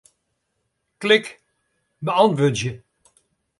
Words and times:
Klik 1.01 1.27
Beäntwurdzje. 2.03 2.71